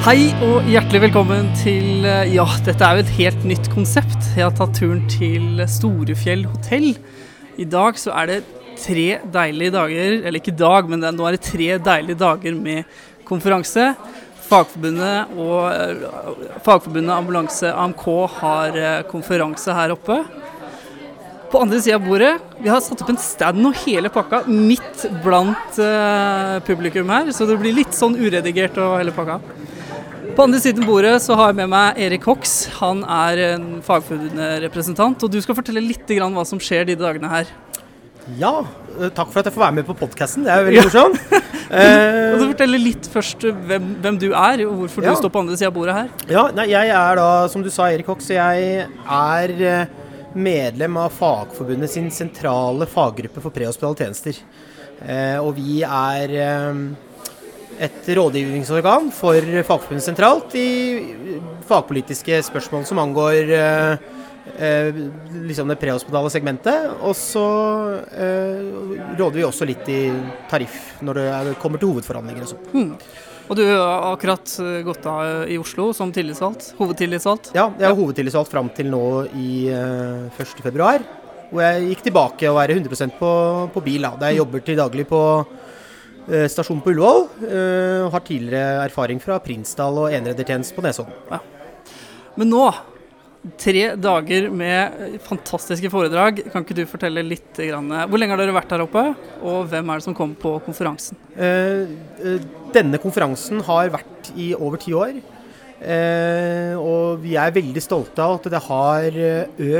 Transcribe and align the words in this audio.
Hei 0.00 0.30
og 0.40 0.64
hjertelig 0.64 1.02
velkommen 1.02 1.50
til 1.60 2.06
eh, 2.08 2.30
Ja, 2.32 2.46
dette 2.64 2.86
er 2.86 2.96
jo 2.96 3.02
et 3.02 3.10
helt 3.18 3.42
nytt 3.44 3.66
konsept. 3.68 4.30
Jeg 4.32 4.46
har 4.46 4.54
tatt 4.56 4.72
turen 4.78 5.02
til 5.12 5.60
Storefjell 5.68 6.46
hotell. 6.48 6.94
I 7.60 7.66
dag 7.68 7.98
så 8.00 8.14
er 8.16 8.30
det 8.30 8.38
tre 8.80 9.18
deilige 9.34 9.74
dager, 9.74 10.14
eller 10.22 10.40
ikke 10.40 10.56
dag, 10.56 10.88
men 10.88 11.04
det, 11.04 11.10
nå 11.18 11.26
er 11.28 11.36
det 11.36 11.42
tre 11.44 11.66
deilige 11.84 12.16
dager 12.22 12.56
med 12.56 12.96
konferanse. 13.28 13.90
Fagforbundet 14.48 15.36
og 15.36 15.68
eh, 15.68 16.56
Fagforbundet 16.64 17.18
Ambulanse 17.18 17.68
AMK 17.68 18.06
har 18.38 18.80
eh, 18.80 19.02
konferanse 19.10 19.76
her 19.76 19.92
oppe. 19.98 20.16
På 21.52 21.60
andre 21.60 21.82
sida 21.84 21.98
av 22.00 22.08
bordet, 22.08 22.32
vi 22.56 22.72
har 22.72 22.80
satt 22.80 23.04
opp 23.04 23.12
en 23.12 23.20
stand 23.20 23.68
og 23.68 23.76
hele 23.84 24.08
pakka 24.14 24.46
midt 24.48 25.02
blant 25.24 25.80
uh, 25.82 26.60
publikum 26.62 27.10
her, 27.10 27.32
så 27.34 27.42
det 27.48 27.56
blir 27.58 27.74
litt 27.74 27.96
sånn 27.96 28.14
uredigert 28.14 28.78
og 28.78 29.00
hele 29.00 29.12
pakka. 29.16 29.40
På 30.36 30.44
andre 30.46 30.60
siden 30.62 30.84
av 30.84 30.88
bordet 30.88 31.16
så 31.24 31.34
har 31.36 31.50
jeg 31.50 31.58
med 31.58 31.70
meg 31.72 31.98
Erik 32.00 32.24
Hox. 32.28 32.52
Han 32.78 33.02
er 33.04 33.40
en 33.54 33.64
fagforbundsrepresentant, 33.84 35.24
og 35.26 35.32
du 35.32 35.40
skal 35.42 35.56
fortelle 35.58 35.82
litt 35.84 36.08
grann 36.08 36.34
hva 36.36 36.44
som 36.48 36.60
skjer 36.62 36.86
de 36.88 36.96
dagene 37.00 37.28
her. 37.32 37.50
Ja, 38.38 38.52
eh, 39.00 39.10
takk 39.16 39.32
for 39.32 39.40
at 39.42 39.48
jeg 39.48 39.56
får 39.56 39.64
være 39.66 39.76
med 39.80 39.88
på 39.88 39.96
podkasten. 39.98 40.44
Det 40.46 40.52
er 40.54 40.66
veldig 40.68 40.84
morsomt. 40.86 41.18
Og 41.70 42.40
du 42.40 42.46
fortelle 42.50 42.78
litt 42.82 43.06
først 43.12 43.44
hvem, 43.46 43.84
hvem 44.02 44.16
du 44.18 44.28
er, 44.34 44.62
og 44.66 44.72
hvorfor 44.80 45.04
Ja. 45.06 45.12
du 45.14 45.20
står 45.20 45.30
på 45.34 45.38
andre 45.44 45.54
sida 45.58 45.68
av 45.70 45.74
bordet 45.76 45.94
her. 45.94 46.08
ja, 46.32 46.42
nei, 46.56 46.64
jeg 46.72 46.88
er 46.90 47.20
da, 47.20 47.26
som 47.52 47.62
du 47.62 47.68
sa, 47.70 47.86
Erik 47.94 48.08
Hoks, 48.10 48.26
jeg 48.34 48.88
er 48.88 49.52
eh, 49.62 49.92
medlem 50.34 50.96
av 50.98 51.14
Fagforbundet 51.14 51.90
sin 51.92 52.08
sentrale 52.10 52.88
faggruppe 52.90 53.38
for 53.44 53.54
prehospitale 53.54 53.98
tjenester. 54.02 54.40
Eh, 55.06 55.38
og 55.38 55.54
vi 55.58 55.82
er 55.86 56.34
et 57.80 58.08
rådgivningsorgan 58.16 59.08
for 59.14 59.40
Fagforbundet 59.64 60.04
sentralt 60.04 60.56
i 60.58 60.66
fagpolitiske 61.68 62.42
spørsmål 62.50 62.84
som 62.88 63.00
angår 63.00 63.52
eh, 63.56 64.10
eh, 64.60 65.00
liksom 65.48 65.70
det 65.70 65.78
prehospitale 65.80 66.32
segmentet. 66.32 66.90
Og 67.00 67.16
så 67.16 67.46
eh, 68.12 68.60
råder 69.16 69.40
vi 69.40 69.46
også 69.48 69.68
litt 69.68 69.88
i 69.88 70.02
tariff 70.50 71.00
når 71.00 71.20
det 71.20 71.26
er, 71.38 71.52
kommer 71.62 71.80
til 71.80 71.94
hovedforhandlinger 71.94 72.46
og 72.46 72.52
sånn. 72.54 72.94
Og 73.50 73.56
du 73.58 73.64
har 73.66 74.12
akkurat 74.12 74.52
gått 74.86 75.06
av 75.10 75.48
i 75.50 75.56
Oslo 75.58 75.88
som 75.96 76.12
tillitsvalgt, 76.14 76.68
hovedtillitsvalgt. 76.78 77.50
Ja, 77.56 77.64
jeg 77.80 77.88
er 77.88 77.96
hovedtillitsvalgt 77.98 78.52
fram 78.52 78.68
til 78.76 78.92
nå 78.92 79.06
i 79.34 79.50
eh, 79.74 80.44
1.2. 80.44 80.92
Hvor 81.50 81.64
jeg 81.64 81.88
gikk 81.88 82.04
tilbake 82.06 82.46
å 82.46 82.54
være 82.54 82.76
100 82.76 83.16
på, 83.18 83.32
på 83.74 83.82
bil. 83.82 84.06
Da. 84.06 84.28
Jeg 84.28 84.38
jobber 84.38 84.62
til 84.62 84.78
daglig 84.78 85.08
på 85.10 85.22
eh, 86.30 86.46
stasjonen 86.50 86.82
på 86.84 86.92
Ullevål. 86.94 87.26
eh, 87.46 88.04
og 88.04 88.12
har 88.14 88.22
tidligere 88.26 88.84
erfaring 88.86 89.20
fra 89.22 89.40
Prinsdal 89.42 89.98
og 89.98 90.14
eneredertjeneste 90.14 90.76
på 90.76 90.84
Nesodden. 90.84 91.40
Men 92.38 92.50
nå, 92.52 92.62
tre 93.60 93.96
dager 93.96 94.50
med 94.52 95.18
fantastiske 95.26 95.90
foredrag. 95.92 96.44
Kan 96.52 96.64
ikke 96.64 96.76
du 96.78 96.84
fortelle 96.86 97.24
litt 97.26 97.56
grann, 97.56 97.90
eh, 97.92 98.06
Hvor 98.06 98.18
lenge 98.18 98.36
har 98.36 98.38
dere 98.38 98.56
vært 98.56 98.70
her 98.70 98.86
oppe, 98.86 99.16
og 99.42 99.68
hvem 99.68 99.90
er 99.90 99.98
det 99.98 100.04
som 100.04 100.14
kom 100.14 100.34
på 100.34 100.60
konferansen? 100.64 101.16
Denne 102.72 102.98
konferansen 102.98 103.60
har 103.62 103.90
vært 103.90 104.32
i 104.36 104.54
over 104.54 104.76
ti 104.78 104.92
år. 104.92 105.20
Eh, 105.80 106.76
og 106.76 107.22
vi 107.22 107.36
er 107.40 107.54
veldig 107.56 107.80
stolte 107.80 108.20
av 108.20 108.36
at 108.36 108.50
det 108.52 108.60
har 108.66 109.14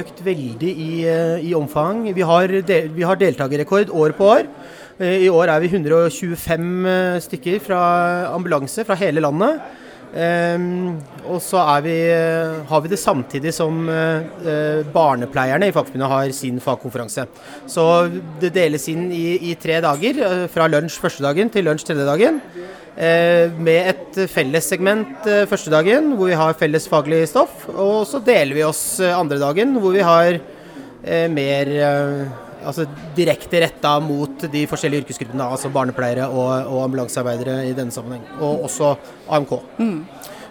økt 0.01 0.23
veldig 0.25 0.71
i, 0.73 0.93
i 1.45 1.55
omfang. 1.55 2.09
Vi 2.17 2.23
har, 2.23 2.49
del, 2.49 2.89
vi 2.89 3.03
har 3.05 3.21
deltakerrekord 3.21 3.93
år 3.93 4.17
på 4.17 4.25
år. 4.25 4.47
Eh, 5.01 5.25
I 5.25 5.29
år 5.33 5.49
er 5.49 5.63
vi 5.63 5.71
125 5.73 6.65
eh, 6.85 7.21
stykker 7.25 7.63
fra 7.65 7.81
ambulanse 8.35 8.85
fra 8.85 8.99
hele 9.01 9.23
landet. 9.25 9.63
Eh, 10.11 10.65
og 11.25 11.39
så 11.41 11.63
vi, 11.85 11.95
eh, 12.13 12.59
har 12.69 12.83
vi 12.85 12.91
det 12.93 12.99
samtidig 13.01 13.55
som 13.55 13.87
barnepleierne 14.93 15.71
i 15.71 15.73
Fagforbundet 15.73 16.13
har 16.13 16.35
sin 16.37 16.61
fagkonferanse. 16.61 17.27
Så 17.67 17.87
det 18.43 18.53
deles 18.53 18.89
inn 18.93 19.09
i, 19.13 19.39
i 19.51 19.55
tre 19.55 19.81
dager, 19.81 20.49
fra 20.53 20.69
lunsj 20.69 21.01
første 21.01 21.25
dagen 21.25 21.49
til 21.49 21.65
lunsj 21.65 21.87
tredje 21.87 22.05
dagen. 22.05 22.41
Med 23.01 23.87
et 23.95 24.17
fellessegment 24.29 25.25
første 25.49 25.71
dagen, 25.73 26.11
hvor 26.19 26.29
vi 26.29 26.37
har 26.37 26.59
felles 26.59 26.89
faglig 26.91 27.23
stoff. 27.31 27.69
Og 27.71 28.03
så 28.11 28.21
deler 28.21 28.59
vi 28.59 28.67
oss 28.67 29.01
andre 29.01 29.39
dagen, 29.41 29.79
hvor 29.81 29.95
vi 29.95 30.05
har 30.05 30.41
mer 31.05 31.69
eh, 31.81 32.27
altså 32.67 32.85
direkte 33.17 33.61
retta 33.63 33.95
mot 34.05 34.43
de 34.53 34.67
forskjellige 34.69 35.07
yrkesgruppene, 35.07 35.47
altså 35.49 35.71
barnepleiere 35.73 36.27
og, 36.29 36.51
og 36.69 36.83
ambulansearbeidere 36.85 37.63
i 37.71 37.73
denne 37.77 37.95
sammenheng. 37.95 38.27
Og 38.41 38.67
også 38.69 38.95
AMK. 39.33 39.55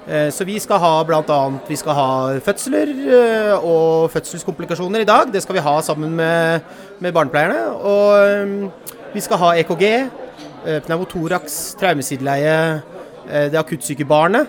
Eh, 0.09 0.31
Så 0.33 0.45
vi 0.47 0.55
skal 0.59 0.79
ha 0.81 1.03
bl.a. 1.05 1.39
vi 1.67 1.75
skal 1.77 1.93
ha 1.93 2.07
fødsler 2.41 2.89
eh, 2.97 3.53
og 3.65 4.09
fødselskomplikasjoner 4.09 5.03
i 5.03 5.05
dag. 5.05 5.29
Det 5.33 5.43
skal 5.43 5.55
vi 5.59 5.65
ha 5.67 5.75
sammen 5.85 6.15
med, 6.17 6.61
med 6.99 7.13
barnepleierne. 7.13 7.67
Og 7.77 8.17
eh, 8.17 8.89
vi 9.13 9.21
skal 9.21 9.37
ha 9.37 9.51
EKG, 9.61 9.85
eh, 10.65 10.79
pneumotoraks, 10.87 11.75
traumesideleie, 11.79 12.57
eh, 13.29 13.51
det 13.53 13.59
akuttsyke 13.61 14.05
barnet. 14.09 14.47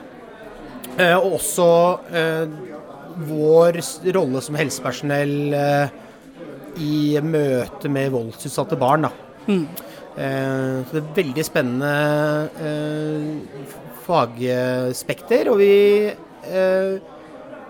eh, 0.97 1.13
Og 1.17 1.33
også 1.43 1.69
eh, 2.09 2.47
vår 3.17 3.81
rolle 4.15 4.43
som 4.45 4.59
helsepersonell 4.59 5.55
eh, 5.57 5.95
i 6.81 7.19
møte 7.25 7.91
med 7.93 8.13
voldsutsatte 8.15 8.79
barn. 8.81 9.09
Da. 9.09 9.13
Eh, 9.51 10.81
så 10.85 10.97
det 10.97 11.01
er 11.01 11.15
veldig 11.21 11.47
spennende 11.47 11.95
eh, 12.67 13.65
fagspekter. 14.07 15.53
Og 15.53 15.61
vi 15.61 15.73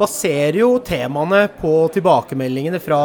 baserer 0.00 0.56
jo 0.56 0.68
temaene 0.80 1.42
på 1.60 1.72
tilbakemeldingene 1.92 2.78
fra 2.80 3.00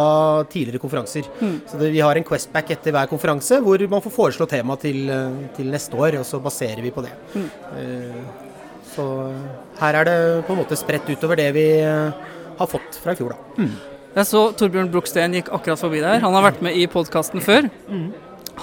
tidligere 0.47 0.79
konferanser. 0.79 1.27
Så 1.67 1.79
det, 1.81 1.89
vi 1.91 1.99
har 2.05 2.15
en 2.15 2.27
Questback 2.27 2.71
etter 2.77 2.95
hver 2.95 3.09
konferanse 3.11 3.59
hvor 3.65 3.81
man 3.91 4.03
får 4.05 4.13
foreslå 4.15 4.47
tema 4.47 4.77
til, 4.79 5.09
til 5.57 5.73
neste 5.73 5.97
år, 5.99 6.21
og 6.21 6.27
så 6.29 6.39
baserer 6.43 6.79
vi 6.85 6.93
på 6.95 7.03
det. 7.03 7.11
Eh, 7.35 8.45
så 8.95 9.05
her 9.81 9.99
er 10.01 10.07
det 10.07 10.17
på 10.47 10.55
en 10.55 10.61
måte 10.63 10.77
spredt 10.79 11.09
utover 11.11 11.39
det 11.39 11.49
vi 11.55 11.65
eh, 11.83 12.31
har 12.59 12.71
fått 12.71 12.99
fra 13.03 13.15
i 13.15 13.19
fjor, 13.19 13.35
da. 13.35 13.67
Jeg 14.15 14.29
så 14.29 14.45
Torbjørn 14.55 14.87
Bruksten 14.93 15.33
gikk 15.35 15.49
akkurat 15.51 15.81
forbi 15.81 15.99
der. 15.99 16.21
Han 16.23 16.35
har 16.37 16.45
vært 16.45 16.61
med 16.63 16.77
i 16.79 16.85
podkasten 16.87 17.43
før. 17.43 17.67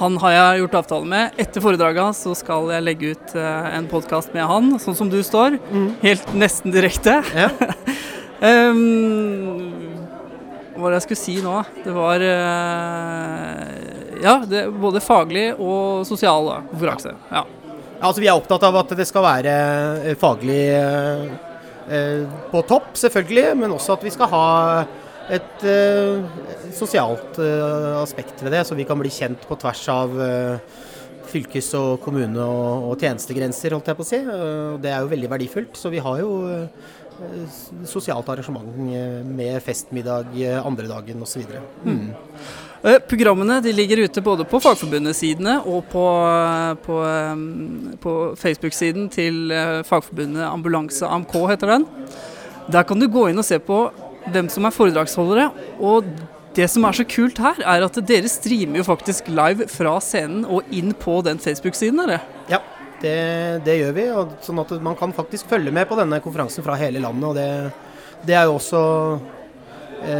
Han 0.01 0.17
har 0.23 0.33
jeg 0.33 0.63
gjort 0.63 0.77
avtale 0.81 1.09
med. 1.11 1.35
Etter 1.43 1.61
foredraget 1.61 2.17
så 2.17 2.33
skal 2.39 2.71
jeg 2.73 2.87
legge 2.87 3.13
ut 3.13 3.35
eh, 3.37 3.69
en 3.77 3.89
podkast 3.91 4.33
med 4.33 4.49
han, 4.49 4.73
sånn 4.81 4.97
som 4.97 5.13
du 5.13 5.19
står. 5.27 5.59
Helt 6.01 6.33
nesten 6.33 6.73
direkte. 6.73 7.19
Ja. 7.37 7.51
um, 8.41 9.69
hva 10.73 10.87
var 10.87 10.95
det 10.95 11.03
jeg 11.03 11.07
skulle 11.11 11.21
si 11.21 11.37
nå? 11.45 11.59
Det 11.85 11.93
var 11.95 12.25
eh, 12.25 13.67
Ja, 14.25 14.39
det, 14.49 14.65
både 14.73 15.03
faglig 15.05 15.51
og 15.59 16.07
sosial 16.09 16.49
konkurranse. 16.71 17.13
Ja. 17.29 17.45
Altså, 18.03 18.19
vi 18.23 18.27
er 18.27 18.35
opptatt 18.35 18.65
av 18.67 18.77
at 18.81 18.93
det 18.99 19.05
skal 19.07 19.23
være 19.23 19.53
eh, 20.11 20.17
faglig 20.19 20.63
eh, 20.75 21.27
eh, 21.87 22.25
på 22.51 22.63
topp, 22.67 22.97
selvfølgelig, 22.99 23.53
men 23.61 23.75
også 23.77 23.95
at 23.95 24.07
vi 24.07 24.11
skal 24.15 24.31
ha 24.33 24.47
et 25.33 25.63
eh, 25.71 26.25
sosialt 26.75 27.39
eh, 27.39 27.93
aspekt 28.01 28.43
ved 28.43 28.57
det, 28.57 28.65
så 28.67 28.75
vi 28.79 28.87
kan 28.89 28.99
bli 28.99 29.13
kjent 29.13 29.47
på 29.47 29.59
tvers 29.63 29.85
av 29.95 30.17
fylkes- 31.33 31.71
og 31.79 32.03
kommune- 32.03 32.43
og, 32.43 32.91
og 32.91 32.99
tjenestegrenser, 33.01 33.77
holdt 33.77 33.93
jeg 33.93 34.01
på 34.01 34.05
å 34.05 34.11
si. 34.11 34.19
Det 34.83 34.91
er 34.91 34.99
jo 35.07 35.13
veldig 35.15 35.31
verdifullt. 35.33 35.79
Så 35.79 35.89
vi 35.95 36.03
har 36.03 36.19
jo 36.21 36.35
sosialt 37.87 38.29
arrangement 38.35 38.75
med 39.31 39.63
festmiddag 39.63 40.35
andre 40.59 40.91
dagen 40.91 41.23
osv. 41.25 41.47
Eh, 42.83 42.99
Programmene 42.99 43.61
ligger 43.73 44.03
ute 44.03 44.23
både 44.25 44.45
på 44.49 44.59
Fagforbundet-sidene 44.63 45.61
og 45.71 45.85
på, 45.93 46.03
på, 46.83 46.99
eh, 47.07 47.43
på 48.03 48.15
Facebook-siden 48.39 49.07
til 49.13 49.53
eh, 49.55 49.83
Fagforbundet 49.87 50.43
Ambulanse 50.49 51.07
AMK, 51.07 51.37
heter 51.53 51.77
den. 51.77 51.87
Der 52.73 52.83
kan 52.87 52.99
du 52.99 53.07
gå 53.07 53.29
inn 53.31 53.39
og 53.39 53.47
se 53.47 53.61
på 53.63 53.85
hvem 54.33 54.49
som 54.51 54.67
er 54.67 54.75
foredragsholdere. 54.75 55.49
Og 55.79 56.11
det 56.57 56.67
som 56.71 56.85
er 56.85 56.99
så 56.99 57.07
kult 57.07 57.39
her, 57.43 57.63
er 57.63 57.87
at 57.87 58.01
dere 58.09 58.31
streamer 58.31 58.83
jo 58.83 58.89
faktisk 58.91 59.31
live 59.31 59.69
fra 59.71 59.95
scenen 60.03 60.43
og 60.45 60.67
inn 60.75 60.91
på 60.99 61.21
den 61.27 61.39
Facebook-siden. 61.43 62.03
dere. 62.03 62.19
Ja, 62.51 62.59
det, 63.03 63.15
det 63.67 63.79
gjør 63.79 63.95
vi. 63.97 64.09
Sånn 64.43 64.59
at 64.63 64.75
man 64.83 64.99
kan 64.99 65.15
faktisk 65.15 65.47
følge 65.55 65.71
med 65.75 65.87
på 65.91 65.99
denne 65.99 66.19
konferansen 66.25 66.67
fra 66.67 66.75
hele 66.83 67.03
landet. 67.03 67.31
Og 67.31 67.39
det, 67.39 68.27
det 68.27 68.37
er 68.39 68.51
jo 68.51 68.59
også 68.59 68.83
eh, 68.83 69.42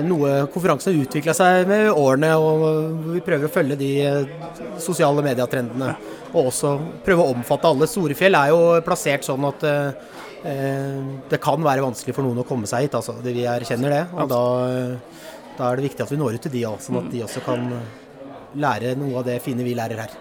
noe 0.07 0.47
konferansen 0.53 0.93
har 0.93 1.05
utvikla 1.05 1.35
seg 1.37 1.69
med 1.71 1.91
årene. 1.91 2.33
Og 2.39 3.13
vi 3.15 3.23
prøver 3.25 3.49
å 3.49 3.53
følge 3.53 3.79
de 3.81 3.91
eh, 4.07 4.51
sosiale 4.83 5.25
medietrendene. 5.25 5.95
Og 6.33 6.51
også 6.53 6.75
prøve 7.07 7.25
å 7.25 7.35
omfatte 7.35 7.71
alle. 7.71 7.89
Storefjell 7.91 8.39
er 8.39 8.53
jo 8.53 8.61
plassert 8.87 9.27
sånn 9.27 9.47
at 9.49 9.67
eh, 9.69 10.19
eh, 10.49 10.99
det 11.31 11.41
kan 11.43 11.63
være 11.65 11.85
vanskelig 11.85 12.17
for 12.17 12.27
noen 12.27 12.43
å 12.45 12.49
komme 12.49 12.71
seg 12.71 12.87
hit. 12.87 12.99
Altså. 12.99 13.17
Vi 13.25 13.47
erkjenner 13.49 13.97
det. 13.97 14.03
Og 14.17 14.33
da, 14.33 14.43
eh, 14.69 15.31
da 15.59 15.71
er 15.71 15.81
det 15.81 15.89
viktig 15.91 16.07
at 16.07 16.13
vi 16.15 16.21
når 16.21 16.39
ut 16.39 16.47
til 16.49 16.57
de 16.57 16.67
òg, 16.71 16.83
sånn 16.83 17.03
at 17.05 17.11
de 17.13 17.25
også 17.27 17.45
kan 17.47 17.71
lære 18.53 18.97
noe 19.01 19.21
av 19.21 19.27
det 19.29 19.41
fine 19.45 19.65
vi 19.67 19.77
lærer 19.79 20.07
her. 20.07 20.21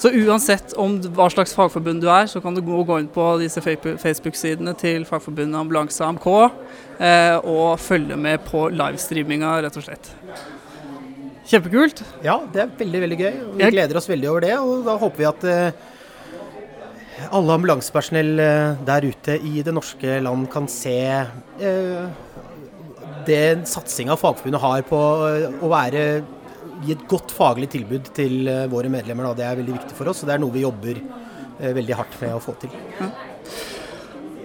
Så 0.00 0.10
uansett 0.10 0.72
om 0.80 0.96
hva 1.14 1.28
slags 1.30 1.52
fagforbund 1.54 2.00
du 2.02 2.08
er, 2.10 2.26
så 2.30 2.40
kan 2.42 2.54
du 2.56 2.62
gå, 2.64 2.98
inn 2.98 3.10
på 3.12 3.26
disse 3.42 3.60
Facebook-sidene 3.62 4.72
til 4.80 5.04
Fagforbundet 5.06 5.58
Ambulanse 5.60 6.02
AMK 6.06 6.26
eh, 6.98 7.36
og 7.44 7.78
følge 7.82 8.16
med 8.18 8.42
på 8.48 8.64
livestreaminga, 8.72 9.52
rett 9.62 9.76
og 9.78 9.84
slett. 9.86 10.10
Kjempekult. 11.52 12.02
Ja, 12.24 12.38
det 12.54 12.64
er 12.64 12.74
veldig, 12.78 13.00
veldig 13.04 13.18
gøy. 13.20 13.32
Vi 13.58 13.62
Jeg- 13.64 13.72
gleder 13.76 13.96
oss 14.00 14.08
veldig 14.08 14.28
over 14.30 14.40
det. 14.40 14.52
Og 14.58 14.84
da 14.86 14.96
håper 14.98 15.18
vi 15.18 15.24
at 15.28 15.44
eh, 15.44 15.72
alle 17.30 17.52
ambulansepersonell 17.58 18.40
eh, 18.40 18.76
der 18.86 19.06
ute 19.06 19.38
i 19.42 19.62
det 19.62 19.74
norske 19.74 20.20
land 20.22 20.48
kan 20.50 20.66
se 20.68 20.96
eh, 21.60 22.06
den 23.26 23.66
satsinga 23.68 24.16
Fagforbundet 24.18 24.60
har 24.62 24.82
på 24.88 25.02
eh, 25.28 25.50
å 25.62 25.68
være 25.70 26.06
gi 26.82 26.94
et 26.96 27.04
godt 27.10 27.34
faglig 27.34 27.68
tilbud 27.72 28.10
til 28.16 28.48
eh, 28.50 28.64
våre 28.72 28.90
medlemmer. 28.92 29.30
Da. 29.30 29.38
Det 29.40 29.46
er 29.48 29.60
veldig 29.62 29.76
viktig 29.78 29.98
for 29.98 30.12
oss, 30.12 30.22
og 30.22 30.30
det 30.30 30.36
er 30.36 30.42
noe 30.42 30.54
vi 30.54 30.64
jobber 30.64 30.98
eh, 30.98 31.72
veldig 31.78 31.98
hardt 31.98 32.18
med 32.22 32.36
å 32.36 32.42
få 32.42 32.56
til. 32.62 32.74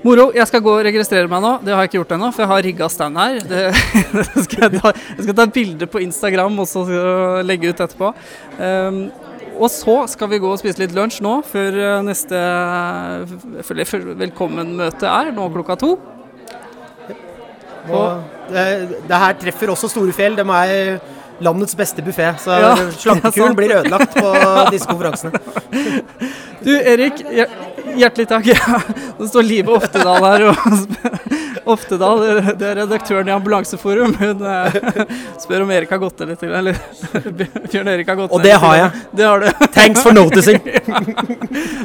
Moro. 0.06 0.28
Jeg 0.36 0.48
skal 0.48 0.62
gå 0.64 0.74
og 0.78 0.84
registrere 0.86 1.30
meg 1.32 1.42
nå. 1.44 1.54
Det 1.66 1.74
har 1.74 1.84
jeg 1.84 1.92
ikke 1.92 2.00
gjort 2.02 2.14
ennå, 2.16 2.32
for 2.36 2.46
jeg 2.46 2.52
har 2.54 2.66
rigga 2.68 2.90
stand 2.94 3.18
her. 3.20 3.40
Det, 3.50 3.64
det 4.18 4.44
skal 4.46 4.68
jeg, 4.68 4.82
ta, 4.82 4.92
jeg 5.16 5.26
skal 5.26 5.40
ta 5.40 5.48
et 5.48 5.56
bilde 5.58 5.90
på 5.90 6.04
Instagram 6.06 6.62
og 6.64 6.70
så 6.70 6.84
legge 7.44 7.74
ut 7.74 7.82
etterpå. 7.88 8.12
Um, 8.62 9.02
og 9.58 9.72
så 9.74 9.96
skal 10.12 10.30
vi 10.30 10.40
gå 10.42 10.52
og 10.54 10.60
spise 10.62 10.80
litt 10.84 10.94
lunsj 10.94 11.18
nå, 11.26 11.40
før 11.50 11.80
eh, 11.82 11.96
neste 12.06 12.42
det- 13.74 14.18
velkommen-møte 14.22 15.10
er, 15.10 15.32
nå 15.34 15.48
klokka 15.56 15.78
to. 15.82 15.96
Og 17.88 18.52
det, 18.52 18.66
det 19.08 19.22
her 19.24 19.38
treffer 19.42 19.72
også 19.74 19.90
Storefjell. 19.90 20.38
De 20.38 20.46
er 20.46 21.00
landets 21.40 21.76
beste 21.78 22.02
buffé, 22.02 22.34
så 22.40 22.52
Ja, 22.52 22.76
slankekuren 22.98 23.56
blir 23.60 23.76
ødelagt 23.76 24.14
på 24.14 24.34
disse 24.72 24.88
konferansene. 24.90 25.32
Du 26.68 26.74
Erik, 26.74 27.20
hjertelig 27.96 28.28
takk. 28.28 28.48
Det 29.20 29.28
står 29.30 29.44
Live 29.46 29.72
Oftedal 29.72 30.26
her. 30.26 30.46
Og 30.50 30.58
Oftedal, 31.78 32.24
det 32.58 32.66
er 32.66 32.80
redaktøren 32.82 33.30
i 33.30 33.34
Ambulanseforum. 33.36 34.16
Hun 34.20 34.42
eh, 34.42 34.80
spør 35.40 35.64
om 35.68 35.72
Erik 35.72 35.94
har 35.94 36.02
gått 36.02 36.24
ned 36.24 36.34
litt. 36.34 36.44
Eller 36.44 36.80
Bjørn 37.72 37.92
Erik 37.94 38.10
har 38.10 38.20
gått 38.20 38.34
Og 38.36 38.44
det 38.44 38.56
har 38.58 38.80
jeg. 38.80 39.04
Det 39.20 39.28
har 39.28 39.46
du. 39.46 39.68
Thanks 39.76 40.04
for 40.04 40.18
noticing. 40.18 40.60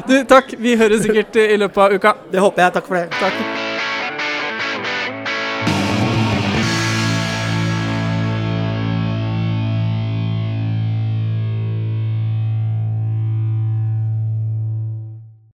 Du, 0.09 0.17
takk. 0.27 0.55
Vi 0.57 0.75
høres 0.79 1.05
sikkert 1.05 1.37
i 1.43 1.53
løpet 1.61 1.85
av 1.85 1.93
uka. 1.99 2.17
Det 2.33 2.43
håper 2.43 2.65
jeg. 2.65 2.75
Takk 2.79 2.89
for 2.89 2.99
det. 2.99 3.07
Takk. 3.21 3.72